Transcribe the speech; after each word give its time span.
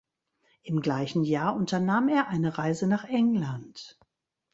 Im 0.63 0.81
gleichen 0.81 1.23
Jahr 1.25 1.55
unternahm 1.55 2.09
er 2.09 2.27
eine 2.27 2.57
Reise 2.57 2.87
nach 2.87 3.03
England. 3.03 3.99